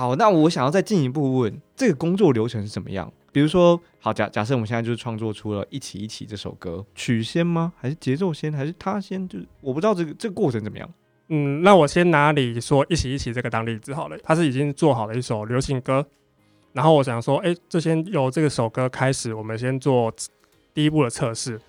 [0.00, 3.12] 好，那我想要再进一步问，这个工作流程是怎么样？
[3.32, 7.74] 比如说，好假假设我们现在就是创作出了一起一起这首歌，曲先吗？
[7.76, 8.50] 还是节奏先？
[8.50, 9.28] 还是他先？
[9.28, 10.88] 就是我不知道这个这个过程怎么样。
[11.28, 16.06] 嗯，那我先拿你说一起一起这个当例子好了，它是已经做好了一首流行歌，
[16.72, 20.10] 然后我想说，哎，这先由这个首歌开始，我们先做
[20.72, 21.60] 第一步的测试。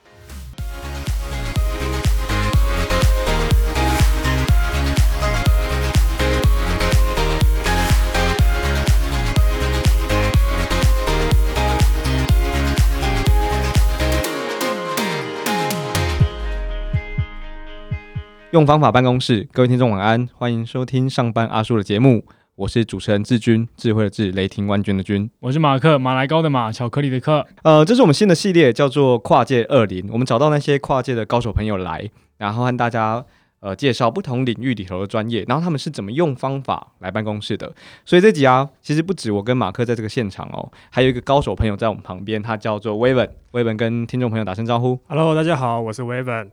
[18.51, 27.47] 用方法办公室，各位听众晚安，欢迎收听上班阿叔的节目，我是主持人志军，智慧的智，雷霆万钧的钧，我是马克，马来高的马，巧克力的克。
[27.63, 30.09] 呃，这是我们新的系列，叫做跨界二零。
[30.11, 33.23] 我们找到那些跨界的高手朋友来，然后和大家
[33.61, 37.73] 呃介绍不同领域里头的专业，然后他们是怎么用方法来办公室的。
[38.03, 43.33] 所以这集啊，其实不止我跟马克在这个现场哦，还有一个高手朋友在我们旁边，他叫做威文。
[43.51, 46.51] 威文跟听众朋友打声招呼，Hello，大家好，我是威文。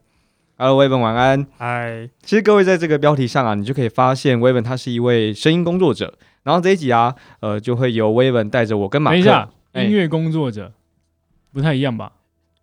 [0.61, 1.47] Hello，威文晚安。
[1.57, 6.13] 嗨，其实各位在这个标题上啊，你就可以发现威文他是一位声音工作者。
[6.43, 9.15] 然后这一集啊，呃，就会由威文带着我跟马克。
[9.15, 10.73] 等一下，音乐工作者
[11.53, 12.11] 不太一样吧？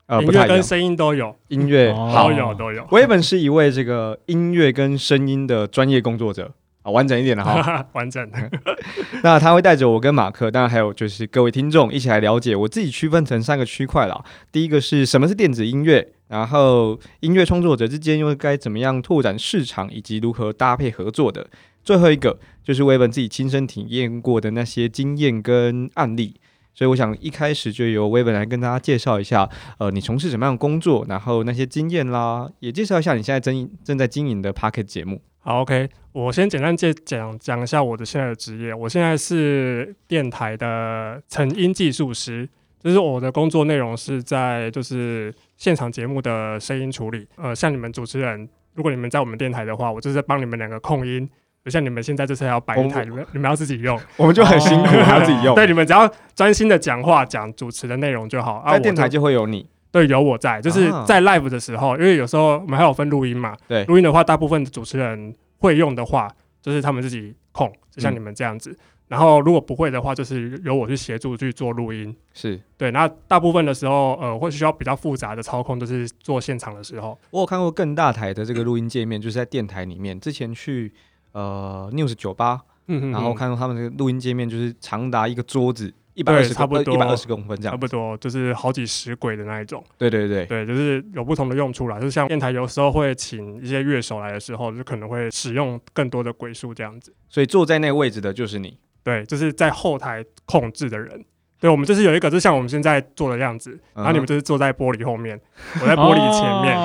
[0.08, 2.86] 呃，不太一样，跟声音都有，音乐都有都有。
[2.90, 6.52] 威文是一位这个音乐跟声音的专业工作者
[6.86, 8.38] 啊，完整一点的哈， 完整的。
[9.24, 12.54] 那他会带着我跟马克，当然还有就是各位听众一起来了解。
[12.54, 14.24] 我自己区分成三个区块了。
[14.52, 16.12] 第一个是什么是电子音乐？
[16.28, 21.48] 然后音乐创作者之间又该怎么样拓展市场，以及如何搭配合作的？
[21.82, 26.36] 最后一个就是威本自己亲身体验过的那些经验跟案例。
[26.72, 29.48] 所以我想一开始就由威本来跟大家介绍一下，
[29.78, 35.20] 呃，你从事什么样的工作，然后那些经验啦，也介绍一下你现在正正在经营的 Pocket 节目。
[35.46, 38.74] 好，OK，我先简单介讲讲一下我的现在的职业。
[38.74, 42.48] 我现在是电台的成音技术师。
[42.82, 51.28] 就是我的工作内容是在就是现场节目的声音处理，呃，像你们主持人，如果你们在我们电台的话，我就是在帮你们两个控音，
[51.64, 55.54] 就像你们现在就是要摆一台，你们你们要自己用，我们就很辛苦，还要自己用。
[55.56, 58.64] 对，你们只要专心的讲话，讲主持的内容就好。
[58.68, 66.30] 在电台就会有你，对，有我在，就是在 live 的时候，因为有时候我们还有分录音嘛，对，录音的话，大部分主持人会用的话，
[66.60, 68.76] 就是他们自己控，就像你们这样子。
[69.08, 72.90] 然后如果不会的话，就是由我去协助去做录音，是对。
[72.90, 77.16] 那大部分的时候，呃，会需要比较复杂的操控，就是做现场的时候。
[77.30, 80.18] 我有看过更大台的这个录音界面，就是在电台里面。
[80.18, 80.92] 之前去
[81.32, 85.94] 呃 News 酒吧，然后看到他们这个录音界面，就是长达一个桌子。
[86.16, 89.84] 一百二十差不多一百二十公分这样，差不多就是好几十轨的那一种。
[89.98, 92.00] 对对对对，就是有不同的用处啦。
[92.00, 97.14] 就像电台有时候会请一些乐手来的时候，就可能会使用更多的轨数这样子。
[97.28, 101.22] 所以坐在那个位置的就是你，对，就是在后台控制的人。
[101.58, 105.38] 对，我们就是有一个，就像我们现在坐的样子，然后你们就是坐在玻璃后面，
[105.80, 106.76] 我在玻璃前面。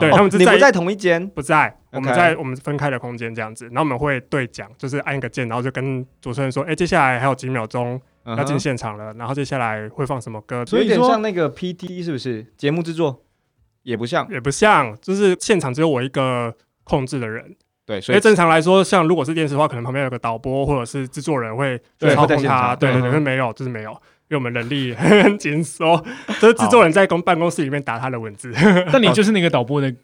[0.00, 3.66] 对他们你不在同一间，不在，我们在我们分开的空间这样子。
[3.66, 10.64] 然后我们会对讲，就是按一个键，然后就跟主持人说：“哎，接下来还有几秒钟。”要进现场了，然后接下来会放什么歌？
[10.64, 12.44] 所以有点像那个 PT 是不是？
[12.56, 13.22] 节目制作
[13.82, 17.54] 也不像，也不像，就是现场只有我一个控制的人。
[17.86, 21.78] 对，所以正常来说，像如果是电视的话，可能旁边有个导播或者是制作人会
[22.14, 22.74] 操控他。
[22.74, 26.02] 对对对，没有，就是没有，因为我们人力很紧缩，
[26.40, 28.50] 就是制作人在公办公室里面打他的文字。
[28.90, 29.94] 那你就是那个导播的。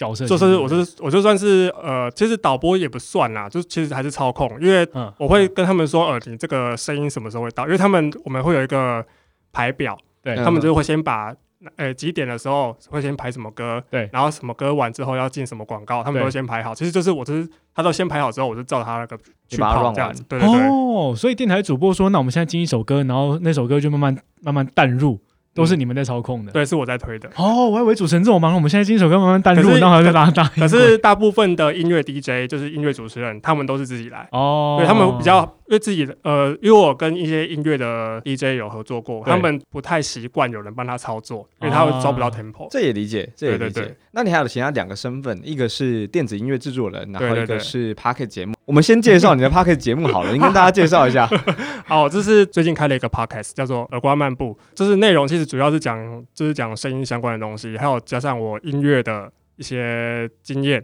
[0.00, 4.88] 角色就是，我是我就算是呃，其实导播也不算啦，就其实还是操控，因为
[5.18, 7.66] 我会跟他们说，呃，你这个声音什么时候会到？
[7.66, 9.04] 因为他们我们会有一个
[9.52, 11.34] 排表，对他们就会先把
[11.76, 16.74] 呃几点的时候会先排什么歌，对，然后什么歌完之后要进什么广告，他们都会先排好。
[16.74, 19.18] 其实就是我就是他都先排好之后，我就照他那个
[19.48, 20.24] 去跑这样子。
[20.26, 20.60] 对对对。
[20.66, 25.20] 哦，所以电台主播说，那我们现在进一首歌，然后那首歌就慢慢慢慢淡入。
[25.60, 27.28] 都是你们在操控的，对，是我在推的。
[27.36, 30.44] 哦，我还以为主持人这么忙，我们现在新手歌慢慢淡入，然后再拉大。
[30.56, 34.28] 可是大部分的音乐 DJ 就是音乐主持人，他们都是自己来。
[34.32, 35.56] 哦，对他们比较。
[35.70, 42.66] 因为自己的呃，因为我跟一些音乐的 DJ 有合作过，他们不太习惯有人帮他操作，因为他会抓不到 tempo。
[42.68, 43.96] 这也理解，这也理解。
[44.10, 48.52] 那你还有其他两个身份，一个是电子音乐制作人，然后一个是 Pocket 节目。
[48.70, 51.28] 我们先介绍你的 Pocket 节目好了， 你跟大家介绍一下。
[51.84, 54.56] 好，这是最近开了一个 Podcast，叫做耳瓜漫步。
[54.76, 60.80] 就是内容其实主要是讲，就是讲声音相关的东西，还有加上我音乐的一些经验，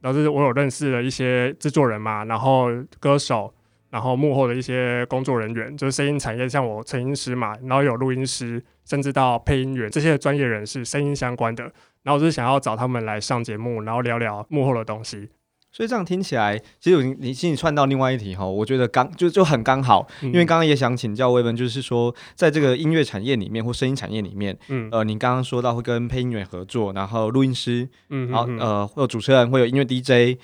[0.00, 2.66] 然后就是我有认识了一些制作人嘛，然后
[2.98, 3.54] 歌手。
[3.90, 11.62] 然后幕后的一些工作人员，就是声音产业，像我成音师嘛，然后有录音师，甚至到配音员这些专业人士，声音相关的。
[12.02, 15.28] 然后我就是想要找他们来上节目，然后聊聊幕后的东西。
[15.72, 20.26] 所以这样听起来，其实你你心里串到另外一题哈，我觉得刚就就很刚好，嗯。
[20.26, 24.90] 因为刚刚也想请教威文，就是说在这个音乐产业里面或声音产业里面，嗯。
[24.92, 30.38] 呃，你刚刚说到会跟配音员合作，然后录音师，嗯然后嗯呃会有主持人，会有音乐 DJ，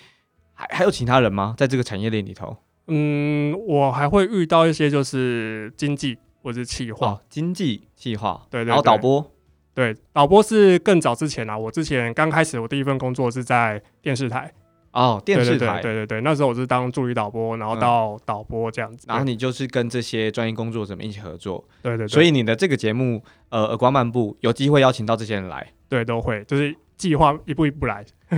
[0.54, 1.54] 还还有其他人吗？
[1.58, 2.56] 在这个产业链里头？
[2.86, 8.68] 嗯，我还会遇到一些就是经济或者是企划，哦，经济企划，对对。
[8.68, 9.30] 然后导播，
[9.74, 14.50] 对，导播是更早之前啊，我之前刚开始我第一份工作是在电视台，
[14.92, 17.80] 哦，电视台，对对对对，那时候我是当助理导播，然后嗯。
[17.80, 28.04] 到导播这样子，然后你就是跟这些专业工作者们一起合作，对对对，所以你的这个节目，呃，耳光漫步有机会邀请到这些人来，对都会就是计划一步一步来，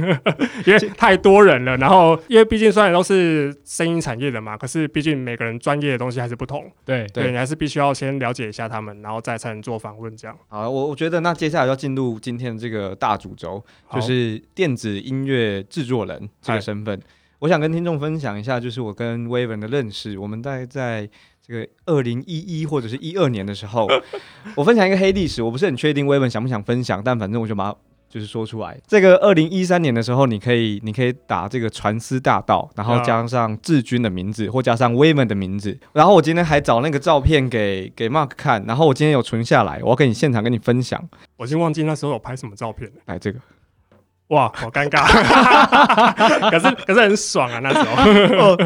[0.66, 10.36] 因为太多人了，然后因为毕竟虽然都是声音产业的嘛，可是毕竟每个人专业的东西还是不同，对对对你还是必须要先了解一下他们，然后再才能做访问这样。
[10.48, 17.00] 好，我我觉得那接下来要进入今天的这个大主轴，就是电子音乐制作人这个身份。
[17.40, 20.18] 我想跟听众分享一下，就是我跟威文的认识。
[20.18, 21.08] 我们大概在
[21.40, 23.88] 这个二零一一或者是一二年的时候，
[24.54, 27.78] 我分享一个黑历史，我不是很确定威文想不想分享，但反正我就把它
[28.10, 28.76] 就是说出来。
[28.86, 35.78] 这个二零一三年的时候，你可以你可以打这个传思大道，然后啊加上志军的名字，或加上威文的名字。
[35.92, 41.08] 然后我今天还找那个照片给给 Mark 看，然后我今天有存下来，我要跟你现场跟你分享。
[41.36, 43.38] 我已经忘记那时候有拍什么照片了，来这个。
[44.30, 45.04] 哇，好尴尬，
[46.50, 47.78] 可是可是很爽啊那时
[48.36, 48.56] 候。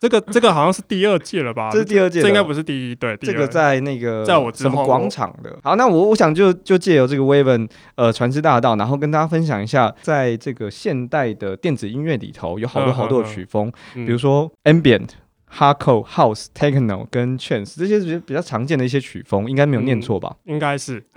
[0.00, 1.70] 这个 这个好像是第二届了吧？
[1.72, 5.56] 这是第二届，这应该不是第一，对，第二这个在那个在我之后什么广场的。
[5.62, 15.08] 好，那我我想就就借由这个 Waven 呃传世大道，然后跟大家分享一下，在这个现代的电子音乐里头，有好多嗯好多的嗯嗯曲风，嗯比如说 Ambient。
[15.52, 20.36] Hardcore、House、Techno 跟 Trance 这些是比较常见的一些曲风，应该没有念错吧？
[20.44, 21.04] 应该是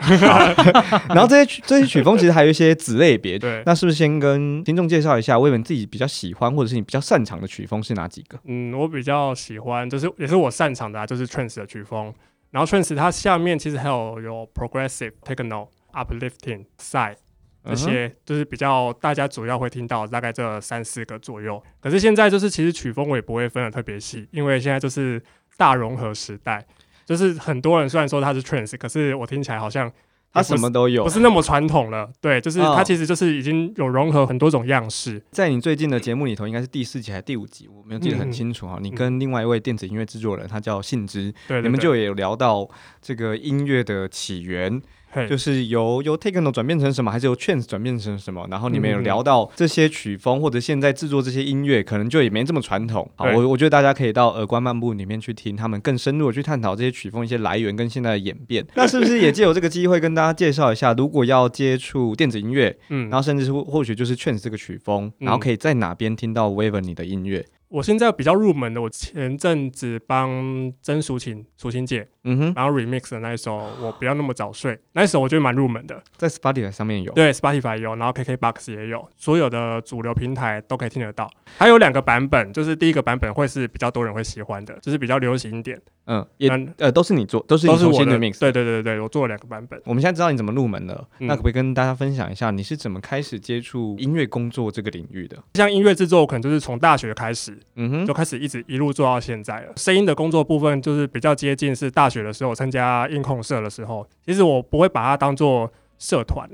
[1.09, 3.63] 然后这些曲这些曲风其实还有一些子类别，对。
[3.65, 8.39] 那是不是先跟听众介绍一下，威文自己比较喜欢或者是你比较擅长的曲风是哪几个？
[8.45, 12.13] 嗯，我比较喜欢，就是也是我擅长的啊，就是 trance 的曲风。
[12.51, 17.17] 然后 trance 它下面其实还有有 progressive、techno、uplifting、side
[17.67, 21.61] 这嗯些，就是比较大家主要会听到大概这三四个左右。
[21.79, 25.21] 可是现在就是其实曲风我也不会分的特别细，因为现在就是
[25.57, 26.65] 大融合时代，
[27.05, 29.91] 就是很多人虽然说他是 trance，可是我听起来好像
[30.33, 31.09] 它也不是什么都有不。
[31.09, 32.09] 是那么传统了。
[32.19, 35.21] 对，就是它哦其实就是已经有融合很多种样式。
[35.31, 38.77] 在你最近的节目里头，应该是第四集还是第五集，我没有记得很清楚哈。
[38.81, 42.67] 你跟另外一位电子音乐制作人，他叫信之，对对对你们就也有聊到
[43.01, 44.81] 这个音乐的起源，嘿
[45.29, 48.47] 就是由由 techno 转变成什么，还是由 trance 转变成什么？
[48.51, 53.09] 然后你们有聊到这些曲风，或者现在制作这些音乐，可能就也没这么传统。
[53.15, 58.65] 好，我我觉得大家可以到耳观漫步里面去听，他们更深入的去探讨这些曲风一些来源跟现在的演变。
[58.75, 67.45] 那是不是也借由这个机会跟大家介绍一下，如果要接触电子音乐，嗯然，后甚至是或或许就是 trance 这个曲风，然后可以在哪边听到 Waven 你的音乐？
[67.69, 76.01] 我现在比较入门的，我前阵子帮曾淑琴、淑琴姐，嗯哼，然后 remix 的那一首《我不要那么早睡》，那一首我觉得蛮入门的。
[76.17, 77.13] 在 Spotify 上面有。
[77.13, 81.31] 对，Spotify 有，然后 KKBox 也有，所有的主流平台都可以听得到。
[81.57, 88.39] 还有两个版本，就是第一个版本会是比较多人会喜欢的，就是比较流行一点，嗯，也嗯呃都是你做，都是都是我的 mix。
[88.39, 89.81] 对对对对，我做了两个版本。
[89.85, 95.37] 我们现在知道你怎么入门了，嗯那可不可以跟大家分享一下你是怎么开始接触音乐工作这个领域的？
[95.53, 99.73] 像音乐制作，我可能就是从大学开始嗯哼就，开始一直一路做到现在了。
[99.77, 106.49] 声音的工作部分就是比较接近是大学的时候参加音控社的时候，其实我不会把它当做社团，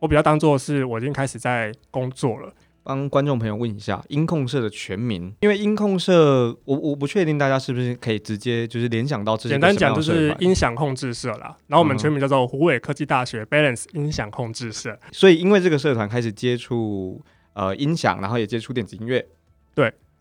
[0.00, 2.52] 我比较当做是我已经开始在工作了。
[2.84, 14.98] 帮观众朋友问一下音控社的全名，因为音控社，我我不确定大家是不是可以直接就是联想到这是一个简单讲就是音响控制社啦，然后我们嗯全名叫做湖北科技大学 Balance 音响控制社。
[15.12, 19.24] 所以因为这个社团开始接触呃音响，然后也接触电子音乐，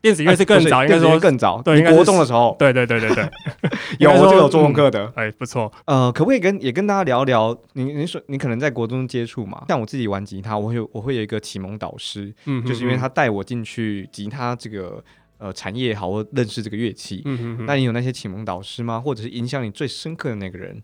[0.02, 3.30] 电子音乐是更早，应该说更早，对国中的时候对对对对对，
[4.00, 5.12] 有，我就有做功课的。
[5.16, 7.56] 哎，不错，呃，可不可以跟也跟大家聊聊？
[7.74, 9.64] 你你说你可能在国中接触嘛？
[9.68, 15.04] 像我自己玩吉他，我会有我会有一个启蒙导师，嗯，就是因为他带我进去吉他这个
[15.38, 17.22] 呃产业好，或认识这个乐器。
[17.26, 19.00] 嗯，嗯嗯那你有那些启蒙导师吗？
[19.00, 20.82] 或者是影响你最深刻的那个人？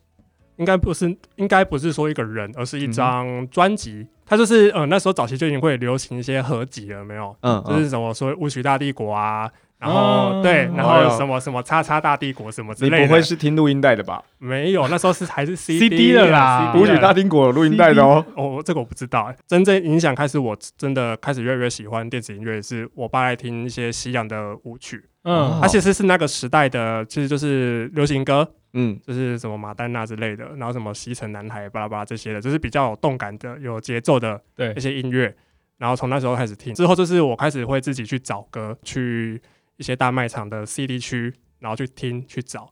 [0.57, 4.07] 应该不是，应该不是说一个人，而嗯是一张专辑。
[4.25, 7.33] 他就是呃那时候早期就已经会流行一些合集了，没有？
[7.41, 9.49] 嗯，嗯就是什么说舞曲大帝国啊，
[9.79, 13.07] 然后、哦对，然后什么什么叉叉大帝国什么之类的。
[13.07, 14.21] 不会是听录音带的吧？
[14.37, 18.25] 没有，那时候是还是 CD 的啦舞曲大帝国有录音带的哦。
[18.35, 19.35] 哦，这个我不知道欸。
[19.47, 35.35] 真正影响开始，我真的开始越来越喜欢电子音乐，是我爸爱听一些西洋的舞曲，嗯它其实是那个时代的，其实就是流行歌，嗯，就是什么马丹娜之类的，然后什么西城男孩巴拉巴拉这些的，就是比较有动感的、有节奏的对一些音乐。
[35.77, 39.41] 然后从那时候开始听，之后就是我开始会自己去找歌，去
[39.77, 42.71] 一些大卖场的 CD 区，然后去听去找。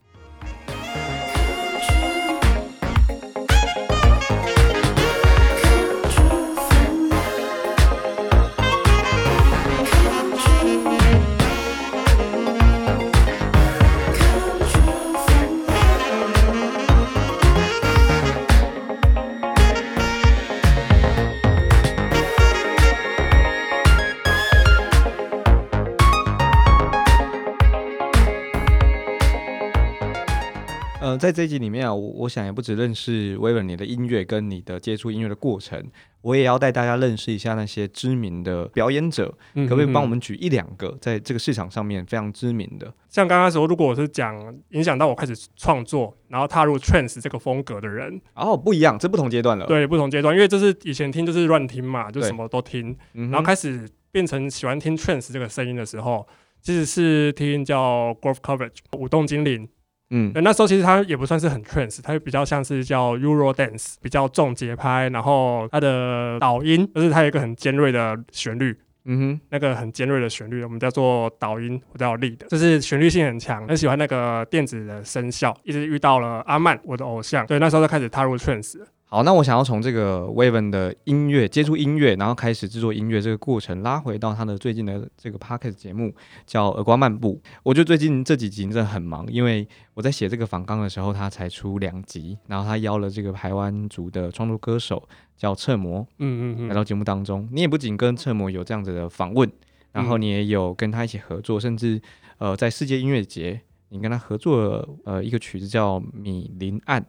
[31.15, 35.81] 呃，在这一集里面啊，我我想也不只认识威文你的音乐跟你的接触音乐的过程，
[36.21, 40.19] 我也要带大家认识一下那些知名的表演者，嗯可不可以帮我们？
[40.19, 42.91] 举一两个在这个市场上面非常知名的？
[43.09, 56.27] 像刚刚说，如果我是讲影响到我开始创作，然后踏入 trance 这个风格的人，哦，不一样，这不同阶段了。，对不同阶段，因为这是以前听就是乱听嘛，就什么都听，嗯然后开始变成喜欢听 trance 这个声音的时候，
[56.61, 59.67] 其实是听叫 Grove Coverage 舞动精灵。
[60.11, 69.41] 嗯，那时候其实它也不算是很 trance，它比较像是叫 Euro Dance，比较重节拍，然后它的导音就是它有一个很尖锐的旋律，嗯哼。
[69.49, 78.79] 那个很尖锐的旋律，我们叫做导音我叫 lead，就是旋律性很强，很喜欢那个电子的声效，一直遇到了阿曼，我的偶像，对，那时候就开始踏入 trance
[79.15, 86.13] 好，那我想要从这个 Waven 的音乐接触音乐，然后开始制作音乐这个过程，拉回到他的最近的这个 Podcast 节目
[86.45, 87.41] 叫《耳光漫步》。
[87.63, 95.01] 我觉得最近这几集真的很忙，因为我在写这个访纲的时候，他才出两集，然后他邀了这个台湾族的创作歌手
[95.37, 97.47] 叫侧魔，嗯嗯嗯，来到节目当中。
[97.53, 99.49] 你也不仅跟侧魔有这样子的访问，
[99.93, 102.01] 然后嗯你也有跟他一起合作，甚至
[102.39, 107.01] 呃在世界音乐节，你跟他合作了呃一个曲子叫《米林案》，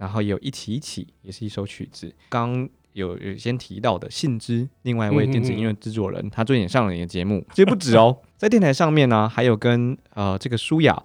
[0.00, 2.12] 然后也有一起一起也是一首曲子。
[2.30, 11.00] 刚有有先提到的信之，另外一位电子音乐制作人，他最近也上了你的节目，其实不止哦， 在电台上面呢，还有跟呃这个舒雅。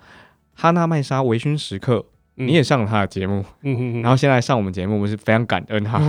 [0.58, 2.06] 哈娜麦莎微醺时刻，
[2.38, 6.00] 嗯你也上了他的节目，嗯嗯嗯，然后现在上我们节目，我们是非常感恩哈。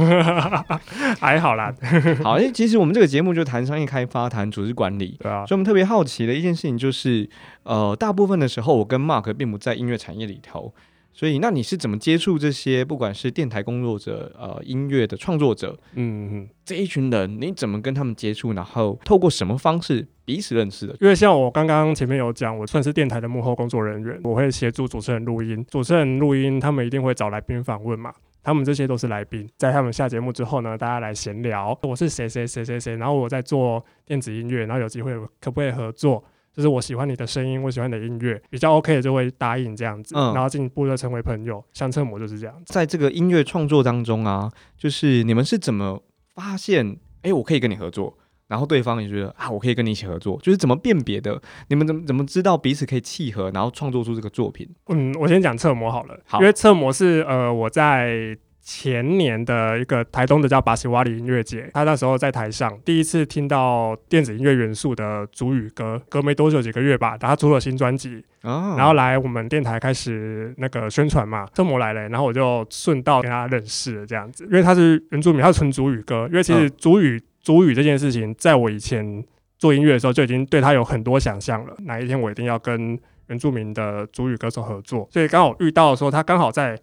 [1.18, 1.74] 还好啦，
[2.22, 7.28] 好，因为其实我们这个节目就谈商业开发，谈组织管理，对啊，所以我们特别好奇的一件事情就是，
[7.64, 10.72] 呃，大部分的时候我跟 Mark 并不在音乐产业里头，
[11.16, 16.48] 所以那你是怎么接触这些不管是电台工作者、呃音乐的创作者嗯嗯。
[16.62, 20.94] 这一群人，你怎么跟他们接触，然后透过什么方式彼此认识的？
[21.00, 28.12] 因为像我刚刚前面有讲，我算是电台的幕后工作人员，我会协助主持人录音，主持人录音，他们一定会找来宾访问嘛。
[28.42, 36.22] 他们这些都是来宾，在他们下节目之后呢，大家来闲聊，我是谁谁谁谁谁，然后我在做电子音乐，然后有机会可不可以合作？
[36.56, 41.62] 就是我喜欢你的声音，我喜欢你的音乐，比较 OK 的就会答应这样子，嗯然后进一步的成为朋友。
[41.74, 42.72] 像侧模就是这样子。
[42.72, 46.02] 在这个音乐创作当中啊，就是你们是怎么
[46.34, 48.16] 发现，哎，我可以跟你合作？
[48.48, 51.38] 然后对方也觉得啊，我可以跟你一起合作，就是怎么辨别的？
[51.68, 54.66] 你们怎么怎么知道彼此可以契合，然后创作出这个作品？
[54.86, 76.72] 嗯，我先讲侧模好了，好因为侧模是呃我在前年的一个台东的叫巴西瓦里音乐节，他那时候在台上第一次听到电子音乐元素的主语歌，隔没多久几个月吧，他出了新专辑，啊，然后来我们电台开始那个宣传嘛，侧模来了，然后我就顺道跟他认识了这样子，因为他是原住民，他是纯主语歌，因为其实嗯。
[76.76, 79.24] 主语、主语这件事情，在我以前
[79.58, 86.76] 做音乐的时候就已经对他有很多想象了，哪一天我一定要跟原住民的主语歌手合作，所以刚好遇到的时候，他刚好在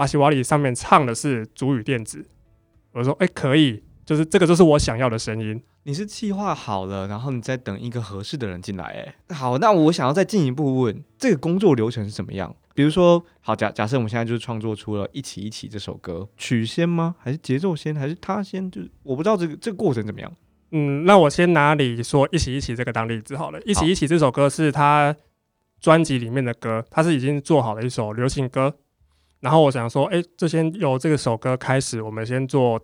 [0.00, 2.24] 巴西瓦里上面唱的是主语电子，
[2.92, 9.14] 我说哎、可以，就是这个就是我想要的声音，你是计划好了，然后你再等一个合适的人进来。
[9.28, 12.56] 哎，好，那我想要再进一步问，这个工作流程是怎么样？
[12.74, 17.14] 比如说，好假假设我们现在就是创作出了《一起一起》这首歌，曲先吗？
[17.18, 17.94] 还是节奏先？
[17.94, 18.70] 还是他先？
[18.70, 20.32] 就是我不知道这个这个过程怎么样。
[20.70, 23.60] 嗯，那我先拿你说“一起一起”这个当例子好了。
[23.68, 25.14] “一起一起”这首歌是他
[25.78, 28.74] 专辑里面的歌，他是已经做好了一首流行歌。
[29.40, 32.80] 然后我想说，哎，这先由这个首歌开始，我们先做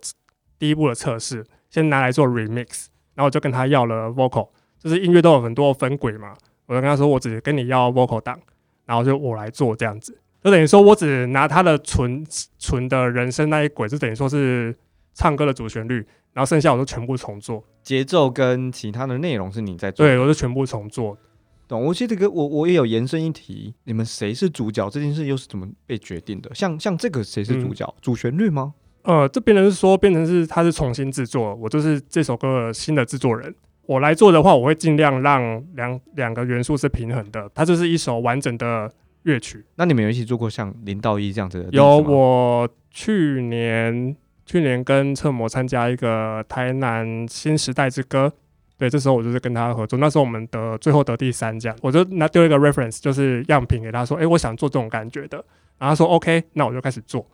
[0.59, 2.87] 第一步的测试，先拿来做 remix。
[3.15, 4.47] 然后我就跟他要了 vocal，
[4.79, 6.35] 就是音乐都有很多分轨嘛，
[6.67, 8.39] 我就跟他说，我只跟你要 vocal 档，
[8.85, 12.23] 然后就我来做这样子，就等于说我只拿他的纯
[12.59, 14.77] 纯的人声那一轨，就等于说是
[15.15, 15.95] 唱歌的主旋律，
[16.31, 17.63] 然后剩下我都全部重做。
[17.81, 21.17] 节奏跟其他的内容是你在做，对，我就全部重做。
[21.67, 21.83] 懂？
[21.83, 26.53] 我记得个我我也有延伸一题，你们谁是主角这件事又是怎么被决定的？
[26.55, 27.93] 像像这个谁是主角？
[28.01, 28.73] 主旋律吗？
[29.03, 33.53] 呃，这变成是说，变成是他是重新制作，我就是这首歌的新的制作人。
[33.85, 38.91] 我来做的话，我会尽量让两两个元素是平衡的，它就是一首完整的
[39.23, 39.63] 乐曲。
[39.75, 44.13] 那你们有一起做过像零到一这样子的有我去年
[44.45, 48.33] 去年跟侧模参加一个台南新时代之歌，
[48.77, 55.37] 对，这时候我就是跟他合作，那时候我们得最后得第三这样，我就拿丢一个 reference 就是样品给他说，诶，我想做这种感觉的，
[55.77, 57.25] 然后他说 OK，那我就开始做。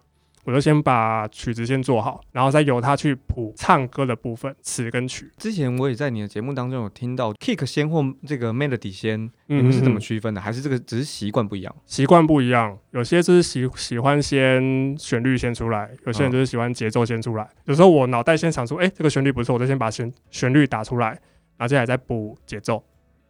[0.45, 5.31] 我就先把曲子先做好，然后再由他去谱唱歌的部分，词跟曲。
[5.37, 10.41] 之前我也在你的节目当中有听到 kick 先或这个 melody 先，嗯你们是怎么嗯区分的？
[10.41, 11.73] 还是这个只是习惯不一样？
[11.85, 17.49] 习惯不一样，有些就是喜喜欢先旋律先出来，有些人就是喜欢节奏先出来。
[17.63, 21.17] 有时候我脑袋先想出，哎、这个旋律不错，我就先把旋旋律打出来，
[21.57, 22.83] 然后接下来再补节奏。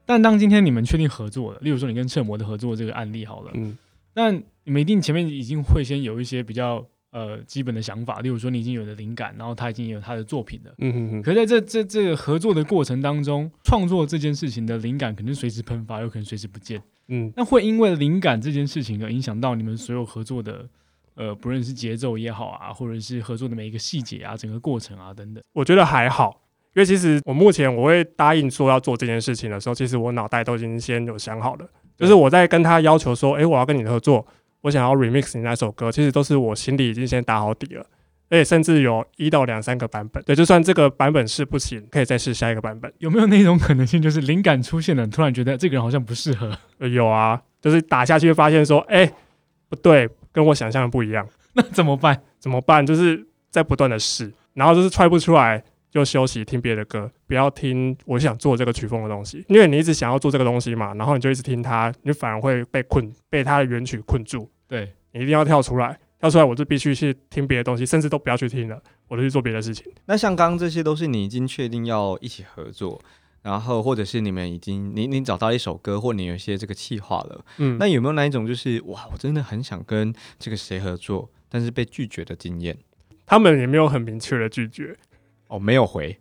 [0.05, 3.77] 但当今天你们确定合作了，例如说你跟侧模的合作这个案例好了，嗯，
[4.13, 10.73] 但你们一定前面已经会先有一些比较呃基本的想法，例如说你已经有了灵感，然后他已经有他的作品了。
[10.79, 16.81] 嗯哼哼，可是在这这这个合作的过程当中，创作这件事情的灵感可能随时喷发，有可能随时不见。
[17.07, 20.67] 嗯，那会因为灵感这件事情而影响到你们所有合作的，
[21.15, 25.41] 呃，不论是节奏也好啊，或者是合作的每一个细节啊，整个过程啊等等。
[25.53, 26.42] 我觉得还好。
[26.75, 31.65] 因为其实我目前我会答应说要做这件事情的时候，其实我脑袋都已经先有想好了。
[31.95, 34.25] 就是我在跟他要求说，诶，我要跟你合作，
[34.61, 37.85] 我想要 remix 你那首歌，其实都是我心里已经先打好底了，
[38.29, 40.21] 而且甚至有一到两三个版本。
[40.23, 42.91] 对，就算这个版本试不行，可以再试下一个版本。
[42.97, 49.13] 有没有那种可能性，就是灵感出现了，突然觉得这个人好像不适合，呃有啊，就是打下去发现说，诶，
[49.69, 52.19] 不对，跟我想象的不一样， 那怎么办？
[52.39, 52.83] 怎么办？
[52.83, 55.63] 就是在不断的试，然后就是踹不出来。
[55.93, 64.49] 就休息，听别的歌，不要听我想做这个曲风的东西，因为你一直想要做这个东西嘛，然后你就一直听它，你反而会被困，被它的原曲困住。
[64.67, 69.85] 对，你一定要跳出来，跳出来我就必须去听别的东西，甚至都不要去听了，我就去做别的事情。
[70.05, 72.99] 那像刚刚这些都是你已经确定要一起合作，
[73.43, 77.45] 然后或者是你们已经你你找到一首歌，或你有一些这个企划了。
[77.59, 82.75] 嗯，那有没有哪一种就是哇，我真的很想跟这个谁合作，但是被拒绝的经验？
[83.27, 84.97] 他们也没有很明确的拒绝，
[85.53, 86.17] 哦，没有回，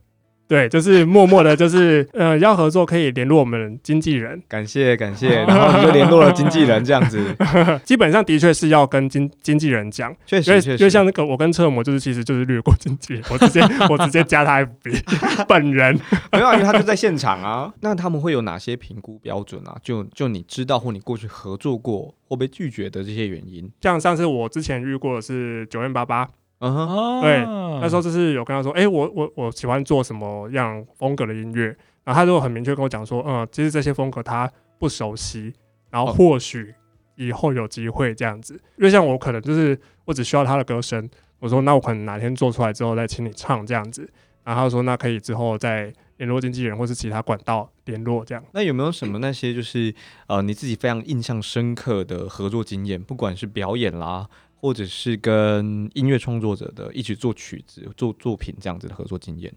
[0.47, 7.19] 对，就是默默的，就是呃，要合作可以联络我们经纪人，感谢感谢，然后你就联络了经纪人这样子，
[7.83, 15.99] 基本上的确是要跟经经纪人讲，确实确实，因为像那个我跟车模就是其实就是略过经纪人，我直接我直接加他 FB 本人，
[16.33, 17.73] 没有啊，因为他就在现场啊。
[17.81, 19.75] 那他们会有哪些评估标准啊？
[19.83, 23.71] 就就你知道或你过去合作过或被拒绝的这些原因？
[23.81, 26.29] 像上次我之前遇过的是九 N 八八，
[26.63, 27.41] 嗯哼，哦对
[27.81, 31.67] 那时候就是有跟他说，哎、我我我喜欢做什么样风格的音乐，
[32.05, 34.49] 然后他就很明确跟我讲说，嗯，其实这些风格他
[34.79, 35.53] 不熟悉，
[35.91, 36.15] 然后哦。
[36.15, 36.73] 或许
[37.17, 41.09] 以后有机会这样子，因为像我可能就是我只需要他的歌声，
[41.41, 44.09] 我说那我可能哪天做出来之后再请你唱这样子，
[44.45, 48.45] 然后他说那可以之后再联络经纪人或是其他管道联络这样。
[48.53, 49.93] 那有没有什么那些就是
[50.29, 53.03] 呃你自己非常印象深刻的合作经验？
[53.03, 54.29] 不管是表演啦，
[54.63, 59.53] 或者是跟音乐创作者的一起做曲子、做作品这样子的合作经验？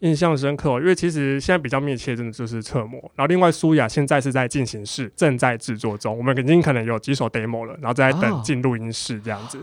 [0.00, 2.98] 印象深刻、哦，因为其实现在比较密切，真的就是侧模。
[3.14, 9.62] 然后另外苏雅现在是在进行式，正在制作中，我们已经可能有几首 demo 了，然后再哦等进录音室这样子，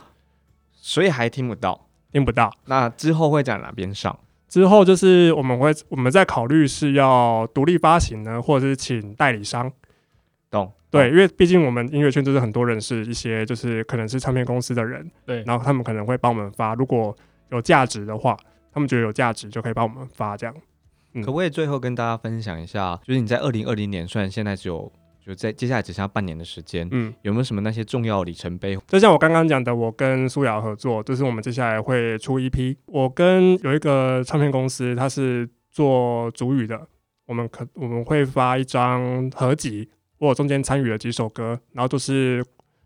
[0.74, 1.88] 所以还听不到。
[2.14, 2.50] 听不到。
[2.68, 4.18] 那之后会在哪边上？
[4.48, 9.70] 之后就是我们会我们在考虑是要独立发行呢，或者是请代理商。
[10.56, 10.72] 懂？
[10.90, 17.16] 对，因为毕竟我们音乐圈就是很多人是一些就是可能是唱片公司的人，对，然后他们可能会帮我们发，如果
[17.52, 18.38] 有价值的话，
[18.72, 20.56] 他们觉得有价值就可以帮我们发这样。
[21.14, 24.92] 嗯可不可以最后跟大家分享一下，就是你在二零二零年，虽然现在只有
[25.26, 28.78] 就在接下来只剩下半年的时间，嗯，有没有什么那些重要里程碑？
[28.88, 32.78] 就像我刚刚讲的，我跟苏瑶合作，就是我们接下来会出一批。
[32.86, 36.88] 我跟有一个唱片公司，它是做主语的，
[37.26, 39.90] 我们可我们会发一张合集，
[40.26, 42.44] 我中间参与了几首歌，然后都是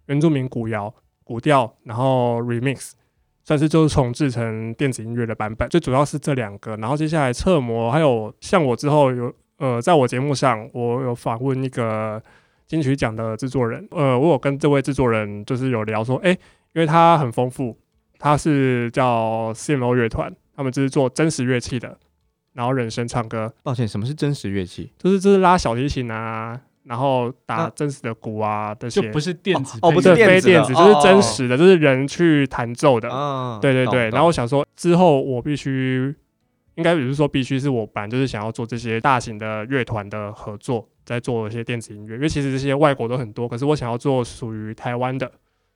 [0.08, 2.92] 原住民古谣、古调，然后 remix，
[3.44, 5.68] 算是就是重制成电子音乐的版本。
[5.70, 12.22] 最主要是这两个，然后接下来侧模，还有像我之后有呃，在我节目上，我有访问一个
[12.66, 16.32] 金曲奖的制作人，呃，我有跟这位制作人就是有聊说，哎、
[16.74, 17.78] 因为他很丰富，
[18.18, 21.98] 他是叫 CMO 乐团，他们就是做真实乐器的，
[22.54, 24.94] 然后人声唱歌，抱歉，什么是真实乐器？
[24.98, 33.08] 就是就是拉小提琴啊，然后打真实的鼓啊这些，就不是电子哦哦不对非电子，就是真哦实的，就是人去弹奏的。
[33.12, 36.16] 啊对对对，然后我想说，之后我必须，
[36.74, 45.32] 应该不是说必须，是我本来就是想要做这些大型的乐团的合作，在做一些电子音乐，因为其实这些外国都很多，可是我想要做属于台湾的，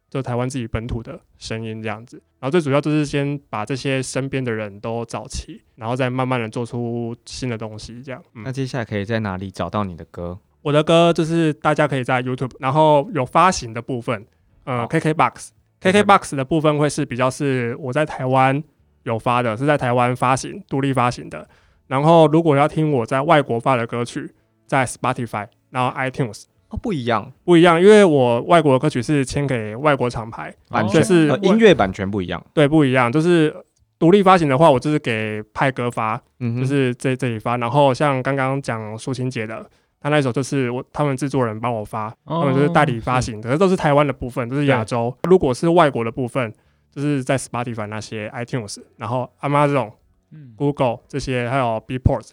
[0.10, 2.20] 就台湾自己本土的声音这样子。
[2.40, 8.20] 然后最主要就是先把这些身边的人都找齐，然后再慢慢的做出新的东西，这样。
[8.34, 10.40] 嗯那，接下来可以在哪里找到你的歌？
[10.64, 14.26] 我的歌就是大家可以在 YouTube，然后有发行的部分，
[14.64, 15.50] 呃好，KKBox。
[15.80, 18.64] KKBox 的部分会是比较是我在台湾
[19.04, 21.46] 有发的，是在台湾发行独立发行的。
[21.88, 24.32] 然后如果要听我在外国发的歌曲，
[24.66, 32.42] 在 Spotify，然后 iTunes 哦，不一样，不一样，因为我外国的歌曲是签给外国厂牌，哦版权、就是呃音乐版权不一样。
[32.54, 33.12] 对，不一样。
[33.12, 33.54] 就是
[34.00, 37.58] 独立发行的话，我就是给派哥发，嗯，就是这这里发。
[37.58, 39.70] 然后像刚刚讲抒情姐的，
[40.04, 45.18] 他那一首就是我他们制作人帮我发，哦他们就是代理发行的，可是都是台湾的部分，都是亚洲。
[45.24, 46.54] 如果是外国的部分，
[46.92, 49.94] 就是在 Spotify 那些 iTunes，然后 Amazon、
[50.32, 50.54] 嗯。
[50.58, 52.30] Google 这些，还有 Beatport，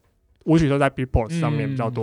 [0.47, 1.95] 舞曲都在 Beatport 上面比较嗯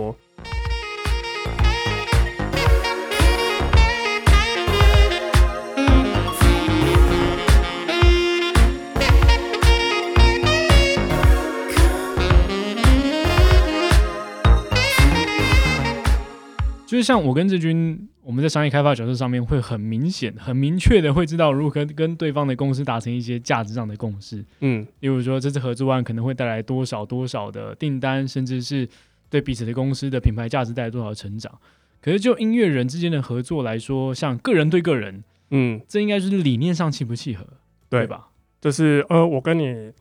[16.88, 24.42] 就是像我跟志军，我们在商业开发角色上面会很明显、很明确的会知道如何跟对方的公司达成一些价值上的共识。
[24.60, 28.88] 嗯，例如说，这次合作案可能会带来多少多少的订单，甚至是
[29.28, 31.52] 对彼此的公司的品牌价值带来多少的成长。
[32.00, 37.46] 可是就音乐人之间的合作来说，像个人对个人，嗯，这应该就是理念上契不契合，
[37.90, 38.28] 对吧？
[38.62, 39.92] 就是呃，我跟你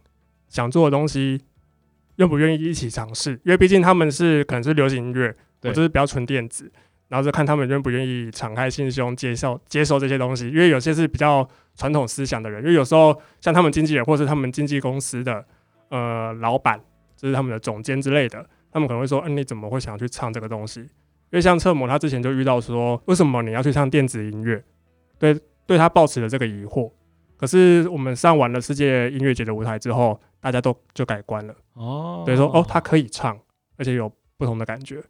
[0.47, 1.41] 想做的东西，
[2.15, 3.31] 愿不愿意一起尝试？
[3.43, 6.71] 因为毕竟他们是可能是流行音乐，对我就是比较纯电子，
[7.07, 10.47] 然后就看他们愿不愿意敞开心胸接受接受这些东西。
[10.49, 15.45] 因为有些是比较传统思想的人，因为有时候像他们经纪人或是他们经纪公司的
[15.89, 16.79] 呃老板，
[17.15, 20.81] 就是他们的总监之类的，他们可能会说：“嗯、你怎么会想要去唱这个东西？”
[21.29, 24.63] 因为像侧模，他之前就遇到说，为什么你要去唱电子音乐？
[25.19, 26.91] 对，对他抱持了这个疑惑。
[27.35, 33.37] 可是我们上完了世界音乐节的舞台之后，大家都就改观了，哦，对，说哦，他可以唱，
[33.75, 35.03] 而且有不同的感觉。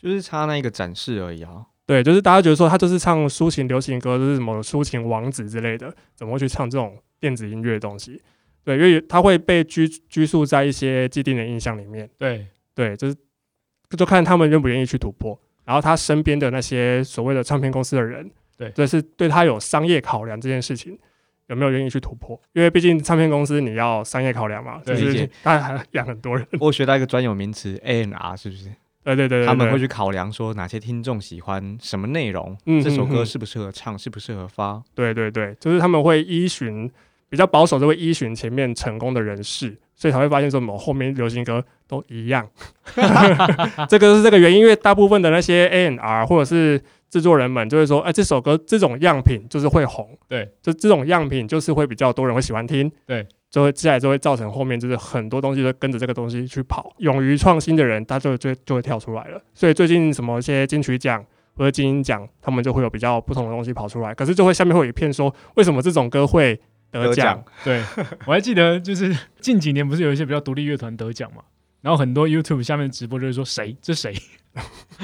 [0.00, 1.66] 就是差那一个展示而已啊。
[1.86, 8.22] 对，就是大家觉得说他就是唱抒情流行歌，就是什么抒情王子之类的，怎么会去唱这种电子音乐的东西？
[8.62, 12.08] 对，因为他会被拘拘束在一些既定的印象里面。
[12.16, 13.16] 对，对，就是
[13.96, 15.36] 就看他们愿不愿意去突破。
[15.64, 20.98] 然后他身边的那些所谓的唱片公司的人，对这是对他有商业考量这件事情，
[21.48, 22.40] 有没有愿意去突破？
[22.52, 26.46] 因为毕竟唱片公司你要商业考量嘛，就是他还养很多人。
[26.60, 28.70] 我学到一个专有名词 A N R，是不是？
[29.02, 34.82] 对对对对，他们会去考量说哪些听众喜欢什么内容，嗯这首歌适不适合唱，适不适合发。
[34.94, 36.90] 对对对，就是他们会依循
[37.28, 42.46] 比较保守，就会依循前面成功的人士，所以才会发现说，某后面流行歌都一样。
[43.88, 59.42] 这个是这个原因，因为大部分的那些 A N R 或者是制作人们就会说，哎，这首歌这种样品就是会红，对，就这种样品就是会比较多人会喜欢听，对，就会接下来就会造成后面就是很多东西都跟着这个东西去跑，勇于创新的人，他就就就会跳出来了。
[59.52, 61.24] 所以最近什么一些金曲奖
[61.56, 66.58] 或者金鹰奖，他们就会有比较不同的东西跑出来，可是就会下面会有一片说，为什么这种歌会
[66.92, 67.42] 得奖？
[67.64, 67.82] 对，
[68.24, 71.42] 我还记得就是近几年不是有一些比较独立乐团得奖嘛，
[71.82, 74.14] 然后很多 YouTube 下面直播就是说谁这谁，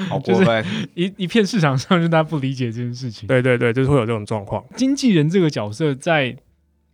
[0.09, 0.65] 好 就是过分！
[0.95, 3.27] 一一片市场上就大家不理解这件事情。
[3.27, 4.63] 对对对，就是会有这种状况。
[4.75, 6.35] 经纪人这个角色在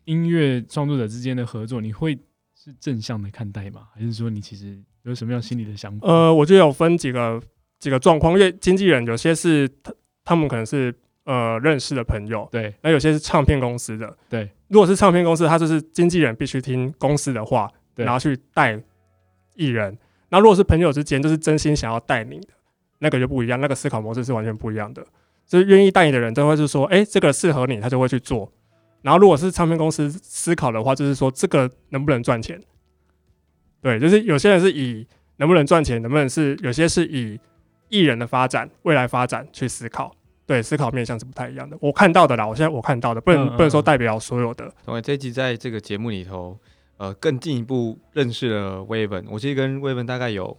[0.06, 2.18] 音乐创作者之间的合作，你会
[2.56, 3.88] 是正向的看待吗？
[3.94, 6.08] 还是说你其实有什么样心理的想法？
[6.08, 7.42] 呃，我觉得有分几个
[7.80, 10.94] 几个状况，因为经纪人有些是他他们可能是
[11.26, 14.16] 呃认识的朋友，对那有些是唱片公司的。
[14.30, 18.82] 对，如果是唱片公司，他就是经纪人必须听公司的话，然后去带
[19.56, 19.98] 艺人。
[20.30, 22.48] 那如果是朋友之间，就是真心想要带你的，
[23.00, 25.06] 那个就不一样，那个思考模式是完全不一样的。
[25.46, 28.52] 就是愿意带你的人，都会是说，哎、这个适合你，他就会去做。
[29.04, 32.60] 然后如果是唱片公司思考的话，就是说这个能不能赚钱？
[33.82, 35.06] 对，就是有些人是以
[35.38, 37.40] 能不能赚钱，能不能是有些是以
[37.90, 40.16] 艺人的发展、未来发展去思考。
[40.46, 41.78] 对，思考面向是不太一样的。
[41.80, 44.70] 我看到的啦，我现在我看到的，不能、嗯嗯不能说嗯代表所有的。
[44.86, 46.58] 同学这一集在这个节目里头，
[46.98, 49.26] 呃，更进一步认识了威文。
[49.30, 50.58] 我其实跟威文大概有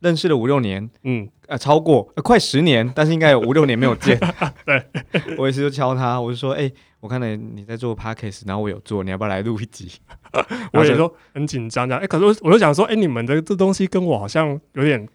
[0.00, 4.18] 认识了五六年，嗯，呃，超过、呃、快十年，但是应该有五六年没有见。
[4.66, 4.84] 对，
[5.38, 6.70] 我也是就敲他，我就说，哎、
[7.02, 9.90] 我看了你在做 podcast，然后我有做，你要不要来录一集？
[10.72, 12.00] 我也说很紧张这样。
[12.00, 15.08] 哎、可是我我就想说，哎、你们的这东西跟我好像有点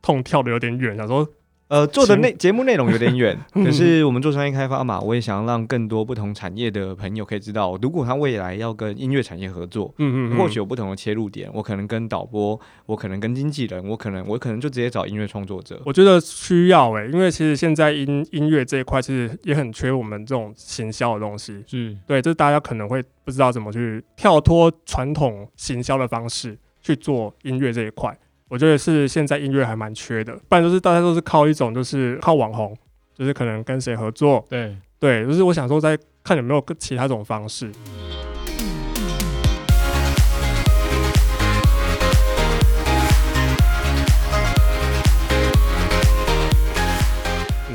[0.00, 1.28] 痛跳的有点远，想说，
[1.72, 11.50] 呃，做的内节目内容有点远，嗯 可是我们做商业开发嘛，我也想让更多不同产业的朋友可以知道，如果他未来要跟音乐产业合作，嗯嗯嗯，或许有不同的切入点。
[11.54, 15.80] 我可能跟导播，我可能跟经纪人，我可能我可能就直接找音乐创作者。
[15.86, 21.64] 我觉得需要哎、因为其实现在音音乐这一块其实也很缺我们这种行销的东西。
[21.66, 28.14] 是对，这大家可能会不知道怎么去跳脱传统行销的方式去做音乐这一块。
[28.52, 32.76] 我觉得是现在音乐还蛮缺的，不然就是大家都是靠一种，就是靠网红，
[33.14, 34.44] 就是可能跟谁合作。
[34.46, 37.72] 对对，就是我想说，在看有没有其他种方式。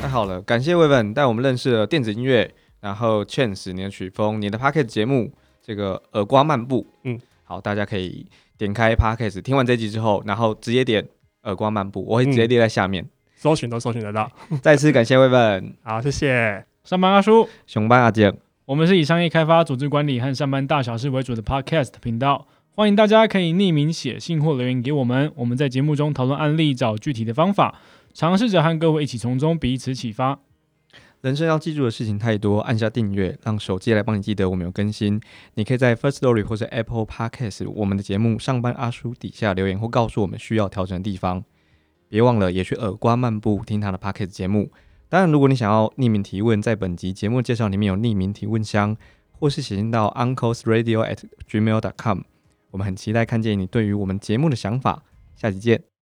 [0.00, 6.86] 太好了，感谢维本带我们认识了电子音乐，然后 Chance 你的曲风，你的 Paket 节目，这个耳瓜漫步。
[7.02, 8.24] 嗯，好，大家可以。
[8.58, 11.06] 点开 Podcast，听完这集之后，然后直接点
[11.44, 13.06] 耳光漫步，我会直接列在下面。
[13.36, 14.30] 搜寻都搜寻得到。
[14.60, 16.64] 再次感谢 e e n 好，谢谢。
[16.82, 27.80] 上班阿叔，熊班阿杰，我们是以商业开发、组织管理和上班大小事为主的 Podcast 频道，欢迎大家可以匿名写信或留言给我们，我们在节目中讨论案例，找具体的方法，
[28.12, 30.40] 尝试着和各位一起从中彼此启发。
[31.20, 35.20] 人生要记住的事情太多，按下订阅，让手机来帮你记得我们有更新。
[35.54, 41.42] 你可以在 First Story 或者 Apple Podcast 我们的节目《上班阿叔》底下留言或告诉我们需要调整的地方。
[42.08, 44.70] 别忘了也去耳瓜漫步听他的 Podcast 节目。
[45.08, 48.96] 当然，如果你想要匿名提问，在本集节目介绍里面有匿名提问箱，
[49.32, 51.18] 或是写信到 unclesradio at
[51.50, 52.20] gmail dot com。
[52.70, 55.02] 我们很期待看见你对于我们节目的想法。
[55.34, 55.97] 下期见。